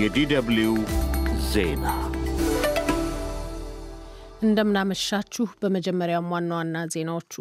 የዲደብልዩ 0.00 0.68
ዜና 1.48 1.86
እንደምናመሻችሁ። 4.42 5.46
በመጀመሪያም 5.62 6.30
ዋና 6.34 6.50
ዋና 6.58 6.76
ዜናዎቹ 6.94 7.34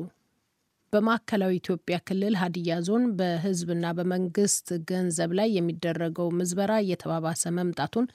በማዕከላዊ 0.93 1.53
ኢትዮጵያ 1.59 1.97
ክልል 2.07 2.35
ሀዲያ 2.41 2.79
ዞን 2.87 3.03
በሕዝብና 3.17 3.93
በመንግስት 3.97 4.67
ገንዘብ 4.89 5.33
ላይ 5.39 5.49
የሚደረገው 5.57 6.29
ምዝበራ 6.39 6.73
እየተባባሰ 6.83 7.43
መምጣቱን 7.57 8.07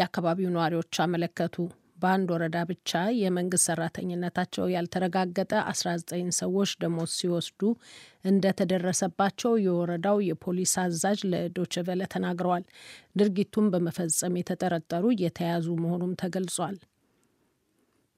የአካባቢው 0.00 0.52
ነዋሪዎች 0.56 1.00
አመለከቱ። 1.04 1.56
በአንድ 1.96 2.28
ወረዳ 2.34 2.56
ብቻ 2.70 2.90
የመንግስት 3.18 3.66
ሰራተኝነታቸው 3.68 4.66
ያልተረጋገጠ 4.72 5.52
19 5.70 6.34
ሰዎች 6.38 6.72
ደሞዝ 6.82 7.12
ሲወስዱ 7.18 7.60
እንደተደረሰባቸው 8.30 9.54
የወረዳው 9.64 10.18
የፖሊስ 10.26 10.74
አዛዥ 10.82 11.20
ለዶችቨለ 11.32 12.02
ተናግረዋል። 12.14 12.64
ድርጊቱን 13.20 13.70
በመፈጸም 13.74 14.38
የተጠረጠሩ 14.40 15.04
እየተያዙ 15.14 15.68
መሆኑም 15.84 16.14
ተገልጿል። 16.22 16.78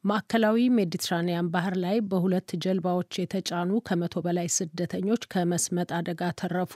ማዕከላዊ 0.05 0.59
ሜዲትራኒያን 0.75 1.51
ባህር 1.55 1.75
ላይ 1.83 1.97
በሁለት 2.11 2.51
ጀልባዎች 2.65 3.13
የተጫኑ 3.21 3.81
ከመቶ 3.87 4.17
በላይ 4.27 4.49
ስደተኞች 4.57 5.23
ከመስመጥ 5.33 5.91
አደጋ 5.99 6.31
ተረፉ። 6.41 6.75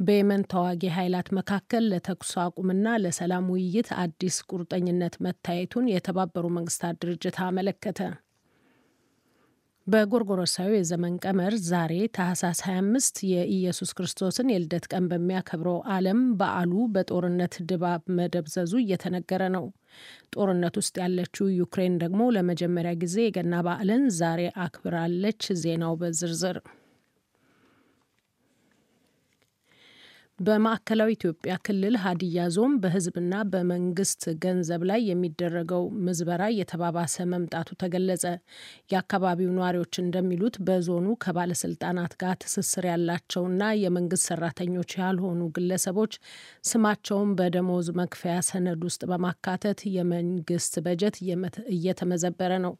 በየመን 0.00 0.42
ተዋጊ 0.50 0.82
ኃይላት 0.94 1.28
መካከል 1.36 1.84
ለተኩስ 1.90 2.32
አቁምና 2.42 2.86
ለሰላም 3.02 3.46
ውይይት 3.52 3.88
አዲስ 4.02 4.36
ቁርጠኝነት 4.50 5.14
መታየቱን 5.26 5.90
የተባበሩ 5.92 6.46
መንግስታት 6.56 6.96
ድርጅት 7.02 7.36
አመለከተ። 7.46 8.00
በጎርጎሮሳዊ 9.86 10.70
የዘመን 10.74 11.16
ቀመር 11.24 11.54
ዛሬ 11.66 11.92
ታህሳስ 12.16 12.60
25 12.66 13.20
የኢየሱስ 13.28 13.90
ክርስቶስን 13.98 14.48
የልደት 14.52 14.86
ቀን 14.92 15.04
በሚያከብረው 15.10 15.78
ዓለም 15.96 16.20
በዓሉ 16.40 16.72
በጦርነት 16.94 17.54
ድባብ 17.70 18.02
መደብዘዙ 18.16 18.72
እየተነገረ 18.80 19.42
ነው። 19.56 19.66
ጦርነት 20.34 20.76
ውስጥ 20.80 20.96
ያለችው 21.02 21.46
ዩክሬን 21.58 21.94
ደግሞ 22.02 22.22
ለመጀመሪያ 22.36 22.94
ጊዜ 23.04 23.16
የገና 23.26 23.54
በዓልን 23.66 24.04
ዛሬ 24.18 24.42
አክብራለች። 24.64 25.44
ዜናው 25.62 25.94
በዝርዝር 26.02 26.58
በማዕከላዊ 30.38 31.10
ኢትዮጵያ 31.14 31.52
ክልል 31.66 31.94
ሀዲያ 32.02 32.40
ዞን 32.54 32.72
በሕዝብና 32.80 33.34
በመንግስት 33.52 34.22
ገንዘብ 34.42 34.82
ላይ 34.90 35.00
የሚደረገው 35.08 35.84
ምዝበራ 36.06 36.42
እየተባባሰ 36.52 37.24
መምጣቱ 37.30 37.68
ተገለጸ። 37.82 38.24
የአካባቢው 38.92 39.50
ነዋሪዎች 39.56 39.94
እንደሚሉት 40.02 40.56
በዞኑ 40.66 41.06
ከባለስልጣናት 41.24 42.14
ጋር 42.22 42.34
ትስስር 42.42 42.86
ያላቸውና 42.90 43.70
የመንግስት 43.82 44.26
ሰራተኞች 44.30 44.92
ያልሆኑ 45.00 45.40
ግለሰቦች 45.56 46.12
ስማቸውን 46.70 47.32
በደሞዝ 47.40 47.88
መክፈያ 48.00 48.36
ሰነድ 48.50 48.84
ውስጥ 48.88 49.02
በማካተት 49.10 49.80
የመንግስት 49.96 50.76
በጀት 50.86 51.18
እየተመዘበረ 51.74 52.52
ነው። 52.66 52.76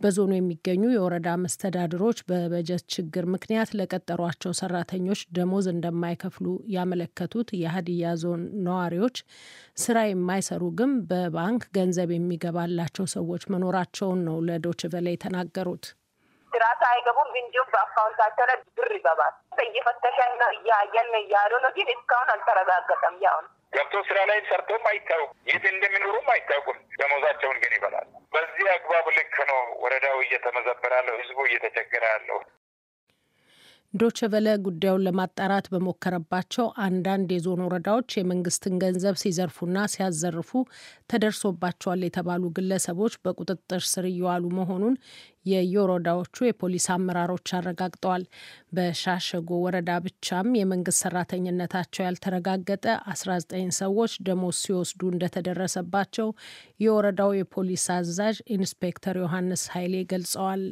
በዞኑ 0.00 0.32
የሚገኙ 0.34 0.82
የወረዳ 0.90 1.28
መስተዳድሮች 1.42 2.18
በበጀት 2.28 2.82
ችግር 2.94 3.24
ምክንያት 3.34 3.70
ለቀጠሯቸው 3.78 4.52
ሰራተኞች 4.60 5.20
ደሞዝ 5.36 5.66
እንደማይከፍሉ 5.72 6.46
ያመለከቱት 6.74 7.50
የሀዲያ 7.60 8.14
ዞን 8.22 8.42
ነዋሪዎች 8.66 9.16
ስራ 9.84 9.98
የማይሰሩ 10.06 10.62
ግን 10.78 10.92
በባንክ 11.10 11.64
ገንዘብ 11.76 12.12
የሚገባላቸው 12.14 13.06
ሰዎች 13.16 13.44
መኖራቸውን 13.54 14.22
ነው 14.28 14.38
ለዶችቨለ 14.48 15.06
የተናገሩት። 15.14 15.86
ስራ 16.52 16.66
ሳይገቡም 16.82 17.32
እንዲሁም 17.40 17.68
በአካውንታቸው 17.72 18.46
ላይ 18.50 18.58
ብር 18.78 18.92
ይገባል። 18.96 19.34
እየፈተሸን 19.66 20.32
ነው 20.40 20.50
እያየን 20.58 21.10
እያሉ 21.20 21.52
ነው፣ 21.64 21.72
ግን 21.78 21.90
እስካሁን 21.96 22.30
አልተረጋገጠም። 22.34 23.16
ያው 23.24 23.38
ነው 23.42 23.50
ገብቶ 23.72 23.94
ስራ 24.08 24.18
ላይ 24.28 24.38
ሰርቶም 24.48 24.84
አይታወቁም፣ 24.90 25.34
የት 25.50 25.64
እንደሚኖሩም 25.72 26.28
አይታወቁም። 26.34 26.78
ደሞዛቸውን 27.00 27.58
ግን 27.62 27.74
ይበላል። 27.76 28.06
በዚህ 28.36 28.66
አግባብ 28.72 29.06
ልክ 29.16 29.36
ነው 29.50 29.60
ወረዳው 29.82 30.18
እየተመዘበረ 30.22 30.92
ያለው፣ 30.98 31.14
ህዝቡ 31.20 31.38
እየተቸገረ 31.46 32.04
ያለው። 32.14 32.38
ዶችቨለ 33.96 34.48
ጉዳዩን 34.64 35.04
ለማጣራት 35.06 35.66
በሞከረባቸው 35.72 36.66
አንዳንድ 36.84 37.28
የዞን 37.34 37.60
ወረዳዎች 37.66 38.16
የመንግስትን 38.16 38.74
ገንዘብ 38.82 39.16
ሲዘርፉና 39.22 39.84
ሲያዘርፉ 39.92 40.50
ተደርሶባቸዋል 41.10 42.00
የተባሉ 42.06 42.50
ግለሰቦች 42.56 43.14
በቁጥጥር 43.24 43.82
ስር 43.90 44.06
እየዋሉ 44.10 44.44
መሆኑን 44.58 44.94
የየወረዳዎቹ 45.50 46.46
የፖሊስ 46.46 46.86
አመራሮች 46.94 47.48
አረጋግጠዋል። 47.58 48.24
በሻሸጎ 48.76 49.50
ወረዳ 49.64 49.90
ብቻም 50.06 50.48
የመንግስት 50.60 51.02
ሰራተኝነታቸው 51.04 52.04
ያልተረጋገጠ 52.06 52.84
19 53.12 53.76
ሰዎች 53.80 54.14
ደሞዝ 54.28 54.58
ሲወስዱ 54.64 55.02
እንደተደረሰባቸው 55.12 56.30
የወረዳው 56.84 57.32
የፖሊስ 57.38 57.86
አዛዥ 57.96 58.36
ኢንስፔክተር 58.56 59.18
ዮሐንስ 59.22 59.64
ኃይሌ 59.74 59.94
ገልጸዋል። 60.12 60.64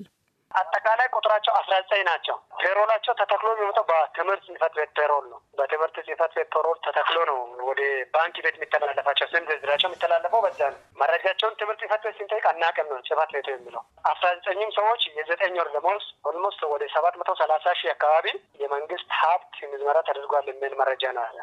አጠቃላይ 0.55 1.09
ቁጥራቸው 1.15 1.53
አስራ 1.59 1.75
ዘጠኝ 1.81 2.03
ናቸው። 2.09 2.37
payroll 2.61 2.88
ኣቸው 2.88 3.15
ተተክሎ 3.21 3.49
የሚመጣው 3.53 3.85
በትምህርት 3.91 4.43
ጽህፈት 4.49 4.75
ቤት 4.79 4.91
payroll 4.99 5.25
ነው። 5.33 5.39
በትምህርት 5.59 5.97
ጽህፈት 6.07 6.33
ቤት 6.37 6.49
payroll 6.55 6.79
ተተክሎ 6.87 7.19
ነው 7.31 7.39
ወደ 7.69 7.81
ባንክ 8.15 8.37
ቤት 8.45 8.57
የሚተላለፋቸው። 8.59 9.29
ስም 9.33 9.47
ዝርዝራቸው 9.51 9.89
የሚተላለፈው 9.91 10.43
በዛ 10.47 10.61
ነው። 10.75 10.79
መረጃቸውን 11.03 11.59
ትምህርት 11.61 11.81
ጽህፈት 11.83 12.05
ቤት 12.07 12.17
ስንጠይቅ 12.21 12.45
አናውቅም 12.53 12.89
ነው 12.93 13.03
ጽህፈት 13.09 13.33
ቤቱ 13.37 13.49
የሚለው። 13.55 13.83
አስራ 14.13 14.27
ዘጠኝም 14.37 14.71
ሰዎች 14.79 15.03
የዘጠኝ 15.17 15.57
ወር 15.61 15.71
ደመወዝ 15.75 16.07
almost 16.27 16.63
ወደ 16.73 16.85
ሰባት 16.95 17.17
መቶ 17.21 17.33
ሰላሳ 17.41 17.75
ሺህ 17.81 17.93
አካባቢ 17.95 18.27
የመንግስት 18.63 19.11
ሀብት 19.21 19.59
ምዝበራ 19.73 19.99
ተደርጓል 20.09 20.49
የሚል 20.51 20.75
መረጃ 20.81 21.05
ነው 21.17 21.25
ያለ። 21.29 21.41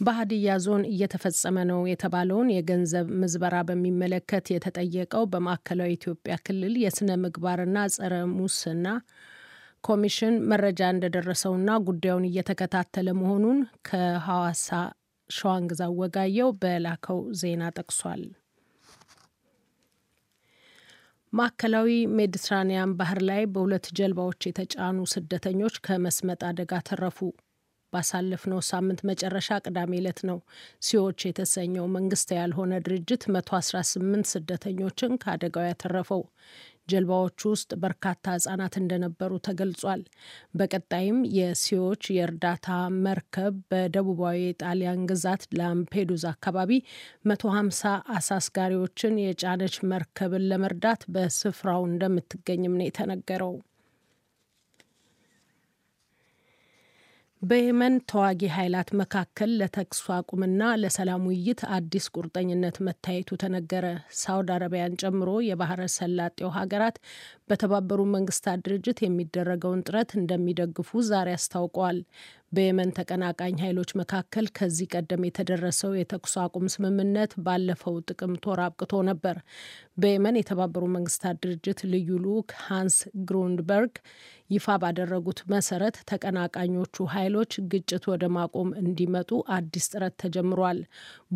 በሀዲያ 0.00 0.54
ዞን 0.64 0.82
እየተፈጸመ 0.88 1.56
ነው 1.68 1.80
የተባለውን 1.90 2.48
የገንዘብ 2.52 3.06
ምዝበራ 3.20 3.56
በሚመለከት 3.68 4.46
የተጠየቀው 4.52 5.24
በማዕከላዊ 5.32 5.90
ኢትዮጵያ 5.96 6.34
ክልል 6.46 6.74
የስነ 6.82 7.10
ምግባርና 7.24 7.84
ጸረ 7.94 8.14
ሙስና 8.34 8.86
ኮሚሽን 9.84 10.36
መረጃ 10.50 10.80
እንደደረሰውና 10.94 11.70
ጉዳዩን 11.88 12.28
እየተከታተለ 12.28 13.08
መሆኑን 13.20 13.58
ከሐዋሳ 13.88 14.68
ሸዋንግዛ 15.30 15.82
ወጋየው 16.00 16.50
በላከው 16.62 17.20
ዜና 17.40 17.62
ጠቅሷል። 17.78 18.22
ማዕከላዊ 21.32 21.88
ሜዲትራኒያን 22.18 22.90
ባህር 22.98 23.20
ላይ 23.28 23.42
በሁለት 23.54 23.86
ጀልባዎች 23.98 24.42
የተጫኑ 24.48 24.98
ስደተኞች 25.14 25.76
ከመስመጥ 25.86 26.40
አደጋ 26.50 26.82
ተረፉ። 26.88 27.18
ባሳለፍነው 27.94 28.60
ሳምንት 28.68 29.00
መጨረሻ 29.08 29.58
ቅዳሜ 29.64 29.92
ዕለት 30.00 30.20
ነው 30.28 30.38
ሲዎች 30.86 31.20
የተሰኘው 31.26 31.88
መንግስት 31.96 32.30
ያልሆነ 32.38 32.72
ድርጅት 32.86 33.24
118 33.36 34.30
ስደተኞችን 34.32 35.18
ከአደጋው 35.22 35.68
ያተረፈው። 35.68 36.22
ጀልባዎቹ 36.88 37.40
ውስጥ 37.52 37.70
በርካታ 37.82 38.32
ህጻናት 38.34 38.74
እንደነበሩ 38.80 39.32
ተገልጿል። 39.46 40.00
በቀጣይም 40.58 41.18
የሲዎች 41.36 42.02
የእርዳታ 42.16 42.68
መርከብ 43.06 43.54
በደቡባዊ 43.70 44.38
የጣሊያን 44.44 45.06
ግዛት 45.10 45.44
ላምፔዱዛ 45.58 46.24
አካባቢ 46.34 46.72
150 47.30 47.84
አሳስጋሪዎችን 48.16 49.22
የጫነች 49.24 49.76
መርከብን 49.92 50.48
ለመርዳት 50.50 51.04
በስፍራው 51.14 51.84
እንደምትገኝም 51.90 52.76
ነው 52.78 52.88
የተነገረው። 52.88 53.54
በየመን 57.44 57.94
ተዋጊ 58.10 58.42
ኃይላት 58.54 58.90
መካከል 58.98 59.50
ለተኩስ 59.60 59.98
አቁምና 60.14 60.68
ለሰላም 60.82 61.24
ውይይት 61.28 61.60
አዲስ 61.76 62.04
ቁርጠኝነት 62.14 62.76
መታየቱ 62.86 63.36
ተነገረ። 63.42 63.86
ሳውዲ 64.20 64.50
አረቢያን 64.54 64.96
ጨምሮ 65.02 65.30
የባህረ 65.46 65.80
ሰላጤው 65.96 66.50
ሀገራት 66.56 66.96
በተባበሩ 67.48 68.00
መንግስታት 68.14 68.62
ድርጅት 68.66 69.00
የሚደረገውን 69.04 69.84
ጥረት 69.88 70.12
እንደሚደግፉ 70.20 71.02
ዛሬ 71.10 71.30
አስታውቀዋል። 71.36 71.98
በየመን 72.54 72.90
ተቀናቃኝ 72.96 73.54
ኃይሎች 73.62 73.90
መካከል 74.00 74.46
ከዚህ 74.56 74.86
ቀደም 74.94 75.22
የተደረሰው 75.26 75.92
የተኩስ 75.96 76.34
አቁም 76.42 76.66
ስምምነት 76.74 77.32
ባለፈው 77.46 77.96
ጥቅምት 78.08 78.44
ወር 78.50 78.60
አብቅቶ 78.64 79.02
ነበር። 79.10 79.36
በየመን 79.98 80.38
የተባበሩ 80.40 80.84
መንግስታት 80.94 81.38
ድርጅት 81.44 81.80
ልዩ 81.92 82.18
ልዑክ 82.24 82.50
ሃንስ 82.66 82.96
ግሩንድበርግ 83.28 83.94
ይፋ 84.50 84.76
ባደረጉት 84.80 85.38
መሰረት 85.52 85.96
ተቀናቃኞቹ 86.10 87.06
ኃይሎች 87.14 87.52
ግጭት 87.72 88.04
ወደ 88.10 88.24
ማቆም 88.34 88.70
እንዲመጡ 88.82 89.30
አዲስ 89.56 89.86
ጥረት 89.92 90.14
ተጀምሯል። 90.22 90.80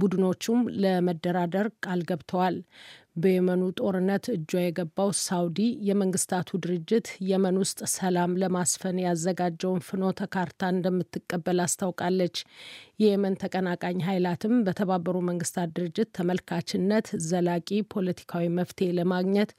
ቡድኖቹም 0.01 0.61
ለመደራደር 0.83 1.69
ቃል 1.85 2.03
ገብተዋል። 2.11 2.59
በየመኑ 3.19 3.63
ጦርነት 3.79 4.25
እጇ 4.33 4.53
የገባው 4.61 5.11
ሳውዲ 5.21 5.59
የመንግስታቱ 5.89 6.59
ድርጅት 6.65 7.07
የመን 7.29 7.57
ውስጥ 7.63 7.81
ሰላም 7.95 8.37
ለማስፈን 8.43 8.99
ያዘጋጀውን 9.05 9.85
ፍኖተ 9.89 10.29
ካርታ 10.35 10.71
እንደምትቀበል 10.75 11.61
አስታውቃለች። 11.65 12.37
የየመን 13.03 13.39
ተቀናቃኝ 13.43 13.99
ኃይላትም 14.09 14.55
በተባበሩ 14.67 15.17
መንግስታት 15.29 15.73
ድርጅት 15.79 16.11
ተመልካችነት 16.19 17.09
ዘላቂ 17.29 17.69
ፖለቲካዊ 17.95 18.47
መፍትሄ 18.59 18.91
ለማግኘት 18.99 19.53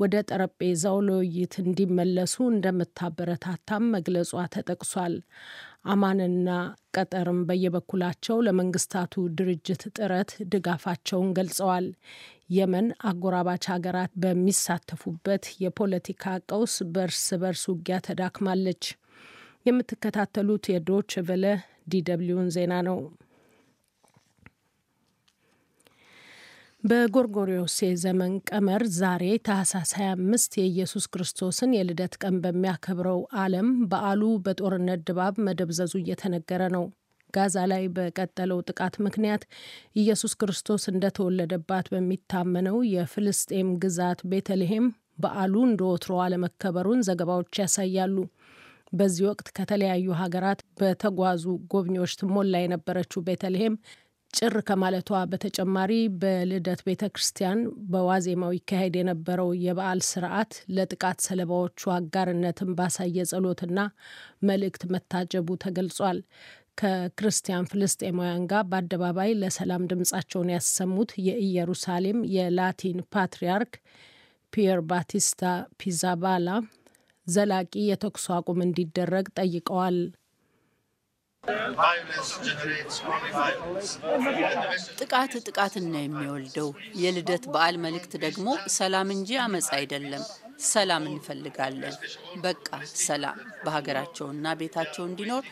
ወደ 0.00 0.16
ጠረጴዛው 0.28 0.98
ለውይይት 1.06 1.54
እንዲመለሱ 1.62 2.34
እንደምታበረታታም 2.52 3.90
መግለጿ 3.94 4.30
ተጠቅሷል። 4.54 5.14
አማንና 5.84 6.48
ቀጠርም 6.94 7.40
በየበኩላቸው 7.48 8.36
ለመንግስታቱ 8.46 9.22
ድርጅት 9.38 9.82
ጥረት 9.96 10.30
ድጋፋቸውን 10.52 11.30
ገልጸዋል። 11.38 11.86
የመን 12.50 12.86
አጎራባች 13.10 13.64
ሀገራት 13.72 14.12
በሚሳተፉበት 14.22 15.44
የፖለቲካ 15.64 16.24
ቀውስ 16.48 16.76
በእርስ 16.94 17.26
በርስ 17.42 17.64
ውጊያ 17.72 17.98
ተዳክማለች። 18.08 18.84
የምትከታተሉት 19.66 20.66
የዶቼ 20.72 21.12
ቬለ 21.26 21.46
ዲደብሊውን 21.92 22.48
ዜና 22.56 22.74
ነው። 22.88 22.98
በጎርጎሪዮስ 26.82 27.74
የዘመን 27.82 28.34
ቀመር 28.48 28.82
ዛሬ 28.94 29.24
ታህሳስ 29.46 29.90
25 29.98 30.54
የኢየሱስ 30.60 31.04
ክርስቶስን 31.12 31.74
የልደት 31.76 32.14
ቀን 32.22 32.36
በሚያከብረው 32.44 33.20
ዓለም 33.40 33.68
በዓሉ 33.90 34.22
በጦርነት 34.46 35.02
ድባብ 35.08 35.34
መደብዘዙ 35.46 35.92
እየተነገረ 36.00 36.62
ነው። 36.76 36.84
ጋዛ 37.34 37.56
ላይ 37.72 37.84
በቀጠለው 37.96 38.64
ጥቃት 38.68 38.94
ምክንያት 39.06 39.42
ኢየሱስ 39.96 40.32
ክርስቶስ 40.40 40.84
እንደተወለደባት 40.92 41.88
በሚታመነው 41.92 42.78
የፍልስጤም 42.94 43.70
ግዛት 43.84 44.22
ቤተልሔም 44.32 44.86
በዓሉ 45.20 45.54
እንደ 45.68 45.82
ወትሮ 45.90 46.14
አለመከበሩን 46.24 47.06
ዘገባዎች 47.08 47.60
ያሳያሉ። 47.62 48.16
በዚህ 48.92 49.24
ወቅት 49.30 49.48
ከተለያዩ 49.56 50.06
ሀገራት 50.20 50.62
በተጓዙ 50.78 51.44
ጎብኚዎች 51.72 52.14
ትሞላ 52.20 52.54
የነበረችው 52.62 53.20
ቤተልሔም 53.28 53.74
ጭር 54.32 54.54
ከማለቷ 54.66 55.10
በተጨማሪ 55.30 55.92
በልደት 56.20 56.80
ቤተ 56.86 57.04
ክርስቲያን 57.10 57.58
በዋዜማው 57.90 58.52
ይካሄድ 58.56 58.94
የነበረው 58.98 59.50
የበዓል 59.64 60.00
ስርዓት 60.08 60.52
ለጥቃት 60.76 61.18
ሰለባዎቹ 61.26 61.90
አጋርነትን 61.96 62.70
ባሳየ 62.78 63.26
ጸሎትና 63.30 63.78
መልእክት 64.50 64.84
መታጀቡ 64.94 65.56
ተገልጿል። 65.64 66.20
ከክርስቲያን 66.80 67.68
ፍልስጤማውያን 67.70 68.46
ጋር 68.50 68.62
በአደባባይ 68.70 69.32
ለሰላም 69.40 69.88
ድምጻቸውን 69.90 70.52
ያሰሙት 70.54 71.10
የኢየሩሳሌም 71.26 72.20
የላቲን 72.34 73.00
ፓትርያርክ 73.14 73.74
ፒየር 74.52 74.80
ባቲስታ 74.88 75.42
ፒዛባላ 75.80 76.48
ዘላቂ 77.26 77.72
የተኩስ 77.88 78.24
አቁም 78.36 78.60
እንዲደረግ 78.64 79.26
ጠይቀዋል። 79.38 79.98
ጥቃት 85.00 85.32
ጥቃትን 85.46 85.84
ነው 85.92 86.02
የሚወልደው። 86.02 86.68
የልደት 87.02 87.44
በዓል 87.52 87.76
መልእክት 87.84 88.12
ደግሞ 88.24 88.46
ሰላም 88.76 89.08
እንጂ 89.14 89.38
አመፅ 89.44 89.68
አይደለም። 89.78 90.24
ሰላም 90.66 91.04
እንፈልጋለን። 91.10 91.96
በቃ 92.42 92.68
ሰላም 93.00 93.36
በሀገራቸውና 93.64 94.54
ቤታቸው 94.60 95.04
እንዲኖር 95.06 95.44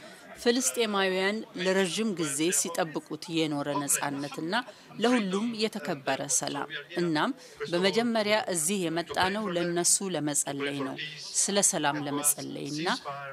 ፍልስጤማውያን 0.43 1.37
ለረዥም 1.63 2.11
ጊዜ 2.19 2.39
ሲጠብቁት 2.59 3.25
የኖረ 3.37 3.69
ነጻነትና 3.81 4.55
ለሁሉም 5.03 5.47
የተከበረ 5.63 6.21
ሰላም። 6.39 6.71
እናም 7.01 7.31
በመጀመሪያ 7.71 8.37
እዚህ 8.55 8.79
የመጣ 8.85 9.17
ነው 9.37 9.45
ለነሱ 9.57 10.09
ለመጸለይ 10.15 10.79
ነው፣ 10.89 10.97
ስለ 11.39 11.59
ሰላም 11.71 11.99
ለመጸለይ 12.07 12.67
እና 12.75 12.87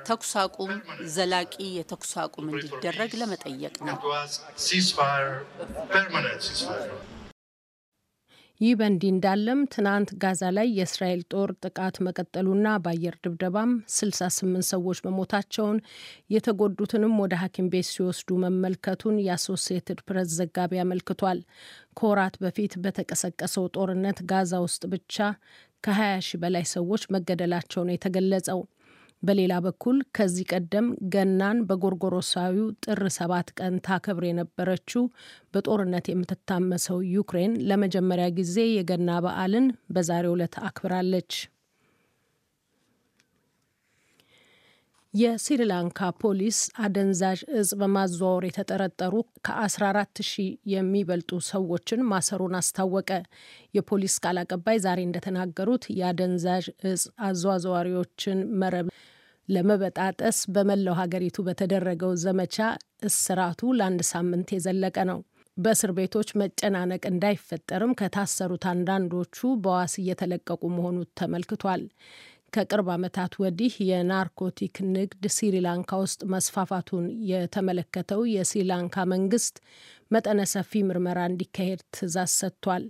ተኩስ 0.08 0.34
አቁም፣ 0.44 0.74
ዘላቂ 1.16 1.56
የተኩስ 1.78 2.14
አቁም 2.24 2.48
እንዲደረግ 2.54 3.14
ለመጠየቅ 3.22 3.76
ነው። 3.90 3.98
ይህ 8.62 8.74
በእንዲህ 8.80 9.10
እንዳለም 9.12 9.62
ትናንት 9.74 10.10
ጋዛ 10.22 10.42
ላይ 10.58 10.68
የእስራኤል 10.76 11.22
ጦር 11.32 11.50
ጥቃት 11.64 11.96
መቀጠሉና 12.06 12.68
በአየር 12.84 13.16
ድብደባም 13.24 13.72
68 13.94 14.70
ሰዎች 14.70 15.00
መሞታቸውን 15.08 15.80
የተጎዱትንም 16.36 17.16
ወደ 17.24 17.34
ሐኪም 17.42 17.68
ቤት 17.74 17.88
ሲወስዱ 17.90 18.38
መመልከቱን 18.44 19.18
የአሶሲየትድ 19.26 20.00
ፕሬስ 20.08 20.30
ዘጋቢ 20.40 20.80
አመልክቷል። 20.84 21.42
ከወራት 22.00 22.38
በፊት 22.44 22.76
በተቀሰቀሰው 22.86 23.68
ጦርነት 23.76 24.22
ጋዛ 24.32 24.54
ውስጥ 24.66 24.84
ብቻ 24.94 25.16
ከ20 25.84 26.24
ሺህ 26.28 26.40
በላይ 26.44 26.66
ሰዎች 26.72 27.04
መገደላቸው 27.14 27.84
ነው 27.86 27.96
የተገለጸው። 27.96 28.62
በሌላ 29.24 29.54
በኩል 29.66 29.98
ከዚህ 30.18 30.46
ቀደም 30.52 30.88
ገናን 31.14 31.58
በጎርጎሮሳዊው 31.70 32.68
ጥር 32.86 33.02
ሰባት 33.18 33.48
ቀን 33.60 33.76
ታከብር 33.88 34.26
የነበረችው 34.28 35.04
በጦርነት 35.54 36.06
የምትታመሰው 36.12 37.00
ዩክሬን 37.14 37.54
ለመጀመሪያ 37.70 38.28
ጊዜ 38.40 38.58
የገና 38.72 39.12
በዓልን 39.26 39.68
በዛሬው 39.96 40.36
ዕለት 40.38 40.56
አክብራለች። 40.68 41.34
የስሪላንካ 45.16 46.00
ፖሊስ 46.22 46.58
አደንዛዥ 46.86 47.42
እጽ 47.60 47.70
በማዘዋወር 47.80 48.44
የተጠረጠሩ 48.48 49.14
ከ14 49.48 50.22
ሺህ 50.30 50.50
የሚበልጡ 50.72 51.40
ሰዎችን 51.50 52.02
ማሰሩን 52.10 52.58
አስታወቀ። 52.60 53.10
የፖሊስ 53.78 54.16
ቃል 54.24 54.40
አቀባይ 54.44 54.80
ዛሬ 54.86 55.00
እንደተናገሩት 55.08 55.86
የአደንዛዥ 56.00 56.66
እጽ 56.92 57.06
አዘዋዋሪዎችን 57.28 58.42
መረብ 58.62 58.90
ለመበጣጠስ 59.50 60.40
በመላው 60.54 60.98
ሀገሪቱ 61.02 61.40
በተደረገው 61.48 62.14
ዘመቻ 62.24 62.58
እስራቱ 63.10 63.72
ለአንድ 63.80 64.04
ሳምንት 64.12 64.52
የዘለቀ 64.56 64.98
ነው። 65.12 65.20
በእስር 65.58 65.92
ቤቶች 65.98 66.30
መጨናነቅ 66.40 67.04
እንዳይፈጠርም 67.10 67.98
ከታሰሩት 68.00 68.64
አንዳንዶቹ 68.72 69.36
በዋስ 69.64 69.94
እየተለቀቁ 70.02 70.64
መሆኑ 70.76 70.98
ተመልክቷል። 71.20 71.84
ከቅርብ 72.54 72.88
ዓመታት 72.94 73.34
ወዲህ 73.42 73.74
የናርኮቲክ 73.88 74.76
ንግድ 74.92 75.24
ስሪላንካ 75.36 75.98
ውስጥ 76.04 76.22
መስፋፋቱን 76.34 77.06
የተመለከተው 77.32 78.22
የስሪላንካ 78.34 79.06
መንግስት 79.14 79.56
መጠነ 80.12 80.42
ሰፊ 80.54 80.84
ምርመራ 80.88 81.20
እንዲካሄድ 81.32 81.82
ትዕዛዝ 81.96 82.32
ሰጥቷል። 82.42 82.86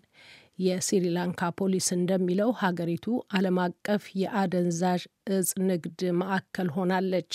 የስሪላንካ 0.59 1.49
ፖሊስ 1.59 1.87
እንደሚለው 1.95 2.51
ሀገሪቱ 2.61 3.05
ዓለም 3.35 3.57
አቀፍ 3.63 4.03
የአደንዛዥ 4.21 5.01
እጽ 5.35 5.49
ንግድ 5.69 6.01
ማዕከል 6.21 6.69
ሆናለች። 6.75 7.31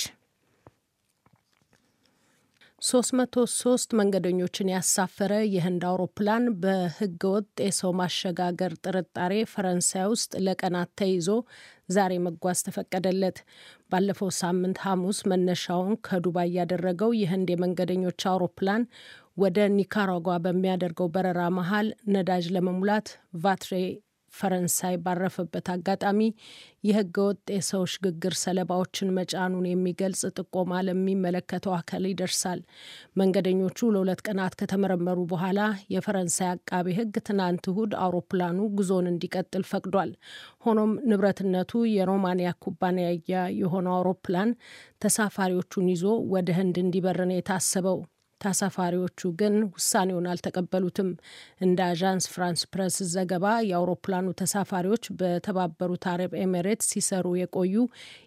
303 2.82 3.94
መንገደኞችን 3.98 4.70
ያሳፈረ 4.72 5.32
የህንድ 5.54 5.82
አውሮፕላን 5.88 6.44
በህገወጥ 6.62 7.48
የሰው 7.64 7.92
ማሸጋገር 7.98 8.72
ጥርጣሬ 8.84 9.32
ፈረንሳይ 9.50 10.06
ውስጥ 10.12 10.32
ለቀናት 10.46 10.90
ተይዞ 11.00 11.28
ዛሬ 11.90 12.12
መጓዝ 12.26 12.58
ተፈቀደለት። 12.66 13.38
ባለፈው 13.92 14.30
ሳምንት 14.40 14.78
ሐሙስ 14.86 15.20
መነሻውን 15.32 15.94
ከዱባይ 16.08 16.50
ያደረገው 16.58 17.12
የህንድ 17.20 17.50
የመንገደኞች 17.54 18.28
አውሮፕላን 18.32 18.84
ወደ 19.38 19.58
ኒካራጓ 19.76 20.38
በሚያደርገው 20.44 21.10
በረራ 21.14 21.42
መሀል 21.58 21.86
ነዳጅ 22.14 22.46
ለመሙላት 22.56 23.08
ቫትሬ 23.44 23.74
ፈረንሳይ 24.34 24.94
ባረፈበት 25.04 25.66
አጋጣሚ 25.72 26.20
የህገ 26.84 27.16
ወጥ 27.26 27.46
የሰው 27.54 27.82
ሽግግር 27.92 28.34
ሰለባዎችን 28.42 29.14
መጫኑን 29.16 29.66
የሚገልጽ 29.70 30.22
ጥቆማ 30.38 30.80
ለሚመለከተው 30.86 31.74
አካል 31.78 32.04
ይደርሳል። 32.10 32.60
መንገደኞቹ 33.20 33.90
ለሁለት 33.94 34.22
ቀናት 34.26 34.54
ከተመረመሩ 34.60 35.18
በኋላ 35.32 35.60
የፈረንሳይ 35.94 36.48
አቃቤ 36.52 36.86
ህግ 36.98 37.16
ትናንት 37.28 37.66
እሁድ 37.72 37.94
አውሮፕላኑ 38.04 38.68
ጉዞን 38.78 39.10
እንዲቀጥል 39.12 39.66
ፈቅዷል። 39.70 40.12
ሆኖም 40.64 40.94
ንብረትነቱ 41.10 41.82
የሮማንያ 41.90 42.50
ኩባንያ 42.64 43.08
የሆነው 43.60 43.96
አውሮፕላን 43.98 44.52
ተሳፋሪዎቹን 45.04 45.92
ይዞ 45.92 46.04
ወደ 46.34 46.50
ህንድ 46.58 46.78
እንዲበር 46.82 47.20
ነው 47.24 47.36
የታሰበው። 47.36 48.00
ተሳፋሪዎቹ 48.40 49.30
ግን 49.40 49.54
ውሳኔውን 49.70 50.26
አልተቀበሉትም። 50.30 51.08
እንደ 51.60 51.78
አዣንስ 51.88 52.26
ፍራንስ 52.32 52.62
ፕረስ 52.72 52.96
ዘገባ 53.12 53.46
የአውሮፕላኑ 53.68 54.26
ተሳፋሪዎች 54.40 55.04
በተባበሩት 55.20 56.06
አረብ 56.12 56.34
ኤሜሬትስ 56.42 56.90
ሲሰሩ 56.92 57.26
የቆዩ 57.40 57.74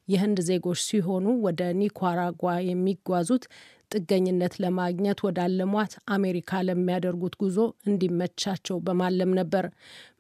የህንድ 0.10 0.40
ዜጎች 0.48 0.82
ሲሆኑ 0.88 1.28
ወደ 1.46 1.62
ኒካራጓ 1.80 2.42
የሚጓዙት 2.70 3.46
ጥገኝነት 3.92 4.54
ለማግኘት 4.64 5.20
ወዳለሟት 5.26 5.94
አሜሪካ 6.16 6.62
ለሚያደርጉት 6.68 7.36
ጉዞ 7.42 7.58
እንዲመቻቸው 7.88 8.78
በማለም 8.86 9.32
ነበር። 9.40 9.66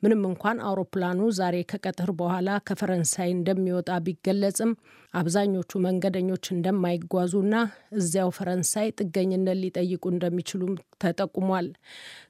ምንም 0.04 0.22
እንኳን 0.30 0.58
አውሮፕላኑ 0.68 1.20
ዛሬ 1.38 1.56
ከቀትር 1.72 2.10
በኋላ 2.20 2.50
ከፈረንሳይ 2.68 3.30
እንደሚወጣ 3.34 3.90
ቢገለጽም 4.06 4.72
አብዛኞቹ 5.14 5.72
መንገደኞች 5.86 6.46
እንደማይጓዙና 6.54 7.56
እዚያው 7.98 8.30
ፈረንሳይ 8.38 8.88
ጥገኝነት 9.00 9.58
ሊጠይቁ 9.64 10.04
እንደሚችሉም 10.14 10.74
ተጠቁሟል። 11.04 11.68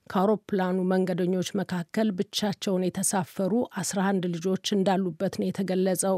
ከአውሮፕላኑ 0.07 0.77
መንገደኞች 0.91 1.49
መካከል 1.59 2.07
ብቻቸውን 2.17 2.85
የተሳፈሩ 2.87 3.51
11 3.81 4.29
ልጆች 4.33 4.65
እንዳሉበት 4.77 5.35
ነው 5.39 5.49
የተገለጸው። 5.49 6.17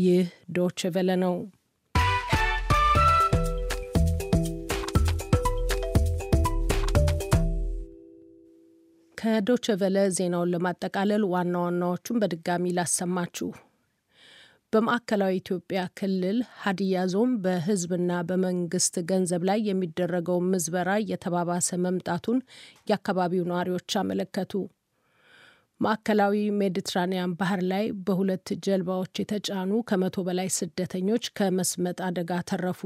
ይህ 0.00 0.26
ዶች 0.52 0.80
ቬለ 0.94 1.10
ነው። 1.24 1.36
ከዶቸ 9.18 9.66
ቨለ 9.80 9.98
ዜናውን 10.16 10.50
ለማጠቃለል 10.52 11.22
ዋና 11.30 11.54
ዋናዎቹን 11.62 12.20
በድጋሚ 12.22 12.64
ላሰማችሁ። 12.76 13.48
በማዕከላዊ 14.72 15.34
ኢትዮጵያ 15.38 15.80
ክልል 15.98 16.38
ሀዲያ 16.62 17.04
ዞን 17.12 17.30
በሕዝብና 17.44 18.10
በመንግስት 18.28 18.96
ገንዘብ 19.10 19.42
ላይ 19.48 19.60
የሚደረገውን 19.68 20.50
ምዝበራ 20.52 20.90
እየተባባሰ 21.02 21.78
መምጣቱን 21.84 22.38
የአካባቢው 22.90 23.48
ነዋሪዎች 23.50 23.96
አመለከቱ። 24.02 24.52
ማዕከላዊ 25.80 26.36
ሜዲትራኒያን 26.60 27.34
ባህር 27.40 27.60
ላይ 27.72 27.84
በሁለት 28.06 28.48
ጀልባዎች 28.66 29.20
የተጫኑ 29.22 29.72
ከመቶ 29.90 30.26
በላይ 30.28 30.48
ስደተኞች 30.56 31.26
ከመስመጥ 31.38 31.98
አደጋ 32.08 32.40
ተረፉ። 32.50 32.80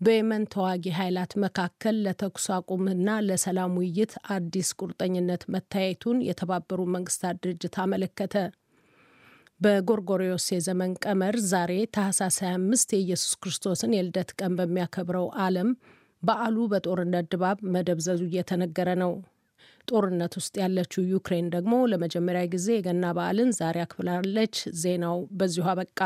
በየመን 0.00 0.42
ተዋጊ 0.52 0.84
ኃይላት 0.96 1.32
መካከል 1.42 1.96
ለተኩስ 2.04 2.46
አቁምና 2.56 3.08
ለሰላም 3.26 3.76
ውይይት 3.78 4.12
አዲስ 4.34 4.70
ቁርጠኝነት 4.80 5.42
መታየቱን 5.54 6.18
የተባበሩ 6.26 6.80
መንግስታት 6.94 7.36
ድርጅት 7.44 7.76
አመለከተ። 7.84 8.34
በጎርጎሪዮስ 9.60 10.46
የዘመን 10.52 10.92
ቀመር 11.04 11.36
ዛሬ 11.50 11.72
ታህሳስ 11.96 12.36
25 12.46 12.92
የኢየሱስ 12.96 13.32
ክርስቶስን 13.42 13.94
የልደት 13.96 14.32
ቀን 14.40 14.56
በሚያከብረው 14.58 15.28
ዓለም 15.44 15.70
በዓሉ 16.22 16.56
በጦርነት 16.72 17.26
ድባብ 17.32 17.58
መደብዘዙ 17.74 18.20
እየተነገረ 18.28 18.90
ነው። 19.02 19.12
ጦርነት 19.88 20.32
ውስጥ 20.38 20.54
ያለችው 20.62 21.02
ዩክሬን 21.12 21.48
ደግሞ 21.54 21.74
ለመጀመሪያ 21.90 22.44
ጊዜ 22.54 22.68
የገና 22.76 23.04
በዓልን 23.16 23.50
ዛሬ 23.58 23.76
አክብላለች። 23.84 24.54
ዜናው 24.80 25.18
በዚሁ 25.38 25.66
አበቃ። 25.72 26.00